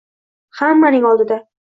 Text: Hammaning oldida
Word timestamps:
Hammaning 0.61 1.05
oldida 1.09 1.39